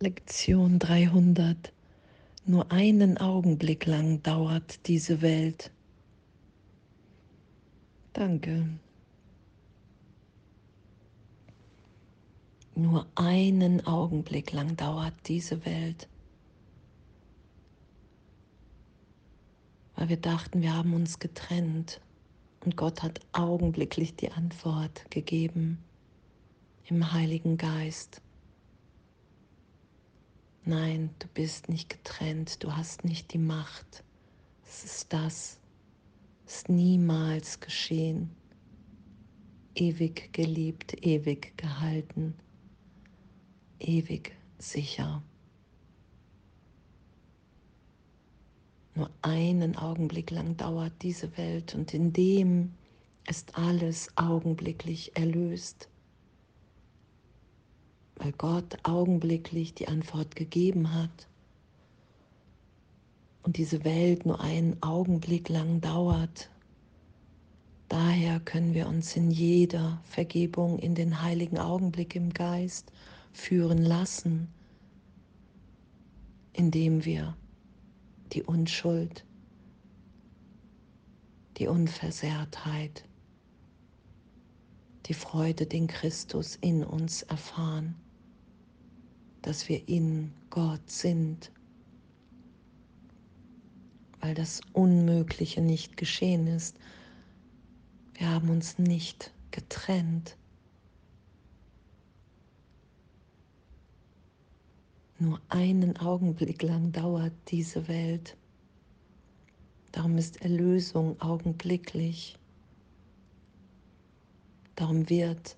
[0.00, 1.72] Lektion 300.
[2.46, 5.72] Nur einen Augenblick lang dauert diese Welt.
[8.12, 8.68] Danke.
[12.76, 16.06] Nur einen Augenblick lang dauert diese Welt.
[19.96, 22.00] Weil wir dachten, wir haben uns getrennt
[22.64, 25.78] und Gott hat augenblicklich die Antwort gegeben
[26.84, 28.22] im Heiligen Geist.
[30.68, 34.04] Nein, du bist nicht getrennt, du hast nicht die Macht.
[34.66, 35.58] Es ist das,
[36.46, 38.28] ist niemals geschehen.
[39.74, 42.34] Ewig geliebt, ewig gehalten,
[43.80, 45.22] ewig sicher.
[48.94, 52.74] Nur einen Augenblick lang dauert diese Welt und in dem
[53.26, 55.88] ist alles augenblicklich erlöst,
[58.18, 61.28] weil Gott augenblicklich die Antwort gegeben hat
[63.42, 66.50] und diese Welt nur einen Augenblick lang dauert.
[67.88, 72.92] Daher können wir uns in jeder Vergebung in den heiligen Augenblick im Geist
[73.32, 74.48] führen lassen,
[76.52, 77.36] indem wir
[78.32, 79.24] die Unschuld,
[81.56, 83.04] die Unversehrtheit,
[85.06, 87.94] die Freude, den Christus in uns erfahren,
[89.42, 91.50] dass wir in Gott sind,
[94.20, 96.76] weil das Unmögliche nicht geschehen ist.
[98.14, 100.36] Wir haben uns nicht getrennt.
[105.20, 108.36] Nur einen Augenblick lang dauert diese Welt.
[109.92, 112.38] Darum ist Erlösung augenblicklich.
[114.76, 115.56] Darum wird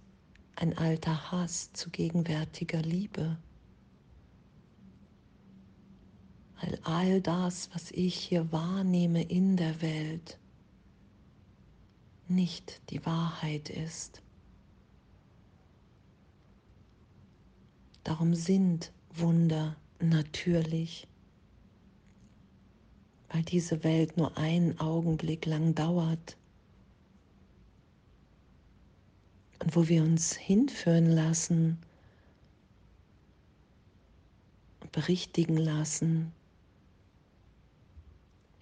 [0.56, 3.36] ein alter Hass zu gegenwärtiger Liebe.
[6.60, 10.38] Weil all das, was ich hier wahrnehme in der Welt,
[12.28, 14.22] nicht die Wahrheit ist.
[18.04, 21.06] Darum sind Wunder natürlich,
[23.30, 26.36] weil diese Welt nur einen Augenblick lang dauert
[29.60, 31.78] und wo wir uns hinführen lassen
[34.80, 36.32] und berichtigen lassen,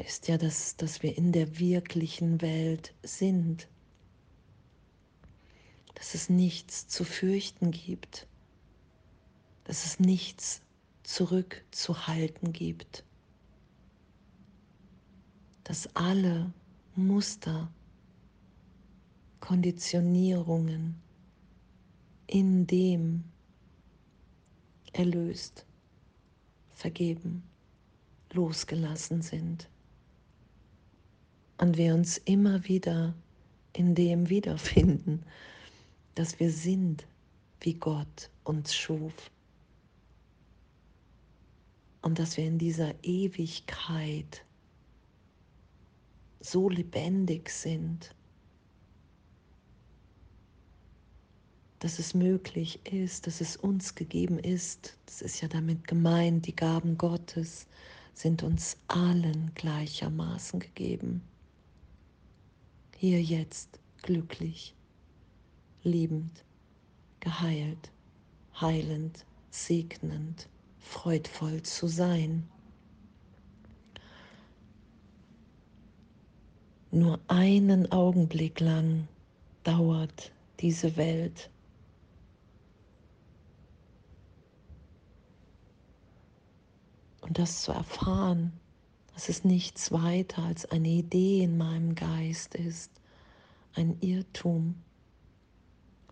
[0.09, 3.69] ist ja, dass, dass wir in der wirklichen Welt sind,
[5.95, 8.27] dass es nichts zu fürchten gibt.
[9.65, 10.63] Dass es nichts
[11.03, 13.05] zurückzuhalten gibt,
[15.63, 16.55] dass alle
[16.97, 17.71] Muster,
[19.41, 20.99] Konditionierungen
[22.27, 23.25] in dem
[24.95, 25.67] erlöst,
[26.71, 27.43] vergeben,
[28.33, 29.69] losgelassen sind
[31.59, 33.15] und wir uns immer wieder
[33.73, 35.23] in dem wiederfinden,
[36.15, 37.07] dass wir sind,
[37.61, 39.31] wie Gott uns schuf
[42.03, 44.45] und dass wir in dieser Ewigkeit
[46.41, 48.15] so lebendig sind,
[51.81, 54.97] dass es möglich ist, dass es uns gegeben ist.
[55.07, 57.67] Das ist ja damit gemeint, die Gaben Gottes
[58.15, 61.23] sind uns allen gleichermaßen gegeben.
[63.01, 64.75] Hier jetzt glücklich,
[65.85, 66.45] liebend,
[67.21, 67.93] geheilt,
[68.61, 70.49] heilend, segnend
[70.81, 72.49] freudvoll zu sein.
[76.91, 79.07] Nur einen Augenblick lang
[79.63, 81.51] dauert diese Welt.
[87.21, 88.59] Und das zu erfahren,
[89.19, 92.93] dass es nichts weiter als eine Idee in meinem Geist ist,
[93.75, 94.77] ein Irrtum,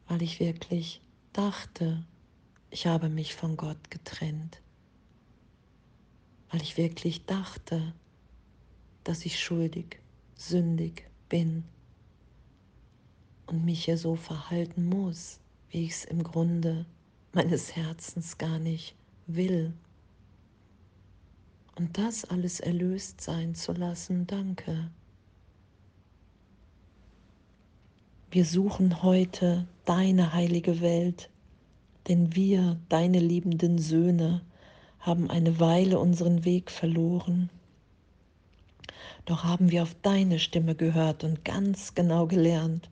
[0.09, 1.01] weil ich wirklich
[1.33, 2.05] dachte,
[2.71, 4.61] ich habe mich von Gott getrennt
[6.51, 7.93] weil ich wirklich dachte,
[9.05, 10.01] dass ich schuldig,
[10.35, 11.63] sündig bin
[13.47, 15.39] und mich hier so verhalten muss,
[15.71, 16.87] wie ich es im Grunde
[17.33, 18.97] meines Herzens gar nicht
[19.27, 19.75] will.
[21.79, 24.91] Und das alles erlöst sein zu lassen, danke.
[28.31, 31.29] Wir suchen heute deine heilige Welt,
[32.09, 34.41] denn wir, deine liebenden Söhne,
[35.01, 37.51] haben eine Weile unseren Weg verloren.
[39.27, 42.89] Doch haben wir auf deine Stimme gehört und ganz genau gelernt,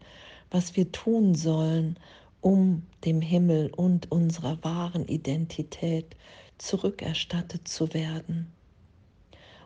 [0.50, 1.98] was wir tun sollen,
[2.42, 6.16] um dem Himmel und unserer wahren Identität
[6.58, 8.52] zurückerstattet zu werden.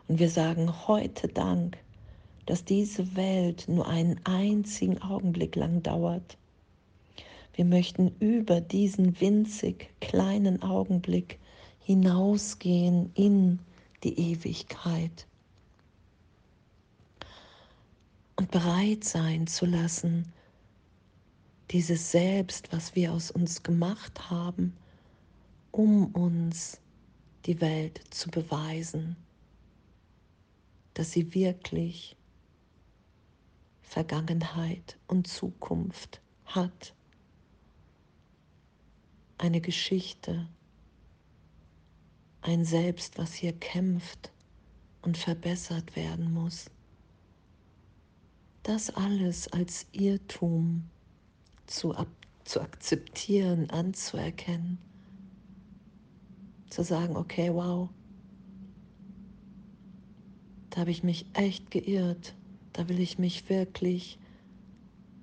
[0.09, 1.77] Und wir sagen heute Dank,
[2.47, 6.35] dass diese Welt nur einen einzigen Augenblick lang dauert.
[7.53, 11.37] Wir möchten über diesen winzig kleinen Augenblick
[11.81, 13.59] hinausgehen in
[14.03, 15.27] die Ewigkeit
[18.35, 20.33] und bereit sein zu lassen,
[21.69, 24.75] dieses Selbst, was wir aus uns gemacht haben,
[25.69, 26.81] um uns
[27.45, 29.15] die Welt zu beweisen,
[30.99, 32.17] dass sie wirklich
[33.81, 36.93] Vergangenheit und Zukunft hat.
[39.37, 40.49] Eine Geschichte,
[42.41, 44.33] ein Selbst, was hier kämpft
[45.01, 46.69] und verbessert werden muss.
[48.63, 50.89] Das alles als Irrtum
[51.65, 51.95] zu,
[52.43, 54.77] zu akzeptieren, anzuerkennen,
[56.69, 57.87] zu sagen, okay, wow,
[60.69, 62.35] da habe ich mich echt geirrt,
[62.73, 64.19] da will ich mich wirklich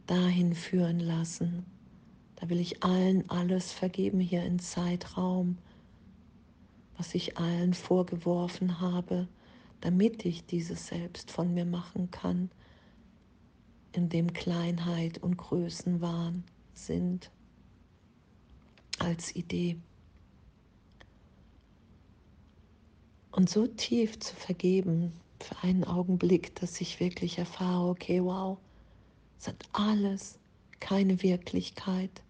[0.06, 1.64] dahin führen lassen,
[2.37, 5.58] da will ich allen alles vergeben hier in Zeitraum,
[6.96, 9.28] was ich allen vorgeworfen habe,
[9.81, 12.50] damit ich dieses Selbst von mir machen kann,
[13.92, 16.44] in dem Kleinheit und Größenwahn
[16.75, 17.31] sind
[18.99, 19.76] als Idee.
[23.31, 25.12] Und so tief zu vergeben
[25.44, 28.58] für einen Augenblick, dass ich wirklich erfahre, okay, wow,
[29.38, 30.38] es hat alles
[30.80, 32.22] keine Wirklichkeit.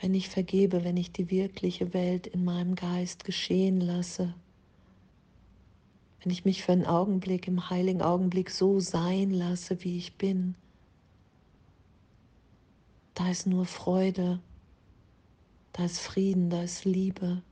[0.00, 4.34] Wenn ich vergebe, wenn ich die wirkliche Welt in meinem Geist geschehen lasse,
[6.22, 10.54] wenn ich mich für einen Augenblick, im heiligen Augenblick so sein lasse, wie ich bin,
[13.14, 14.40] da ist nur Freude,
[15.72, 17.42] da ist Frieden, da ist Liebe,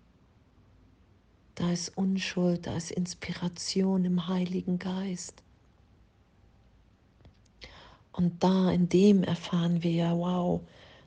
[1.54, 5.42] da ist Unschuld, da ist Inspiration im Heiligen Geist.
[8.12, 10.60] Und da, in dem erfahren wir ja, wow,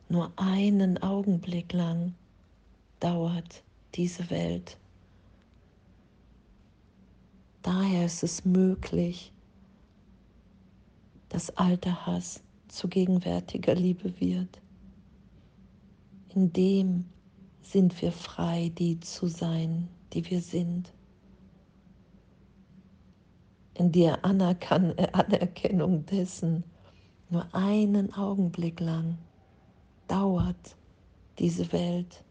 [0.10, 2.14] nur einen Augenblick lang
[3.00, 3.64] dauert
[3.96, 4.78] diese Welt.
[7.62, 9.32] Daher ist es möglich,
[11.30, 14.62] dass alter Hass zu gegenwärtiger Liebe wird.
[16.36, 17.06] In dem
[17.62, 20.94] sind wir frei, die zu sein, die wir sind.
[23.74, 26.64] In der Anerkan Anerkennung dessen
[27.30, 29.18] nur einen Augenblick lang
[30.08, 30.78] dauert
[31.38, 32.24] diese Welt.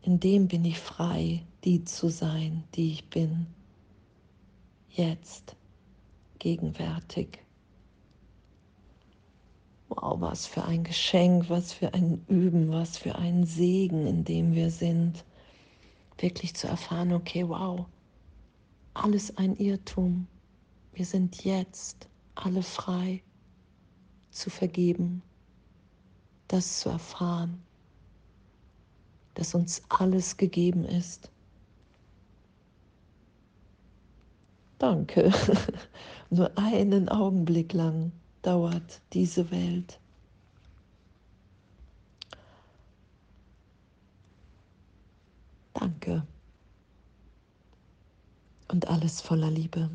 [0.00, 3.46] In dem bin ich frei, die zu sein, die ich bin.
[4.88, 5.56] Jetzt,
[6.38, 7.43] gegenwärtig.
[9.96, 14.54] Wow, was für ein Geschenk, was für ein Üben, was für ein Segen, in dem
[14.54, 15.24] wir sind.
[16.18, 17.86] Wirklich zu erfahren, okay, wow,
[18.94, 20.26] alles ein Irrtum.
[20.92, 23.22] Wir sind jetzt alle frei
[24.30, 25.22] zu vergeben,
[26.48, 27.64] das zu erfahren
[29.34, 31.30] dass uns alles gegeben ist.
[34.78, 35.32] Danke.
[36.30, 38.12] Nur einen Augenblick lang
[38.44, 39.98] dauert diese Welt.
[45.72, 46.26] Danke.
[48.68, 49.90] Und alles voller Liebe.